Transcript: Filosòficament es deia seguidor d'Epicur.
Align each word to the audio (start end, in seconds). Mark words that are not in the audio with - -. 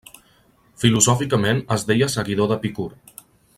Filosòficament 0.83 1.61
es 1.77 1.87
deia 1.93 2.11
seguidor 2.17 2.51
d'Epicur. 2.53 2.91